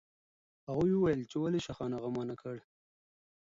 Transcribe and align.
هغوی 0.67 0.91
وویل 0.95 1.21
چې 1.31 1.37
ولې 1.39 1.59
شاهانو 1.65 2.01
غم 2.03 2.15
ونه 2.17 2.35
کړ. 2.41 2.57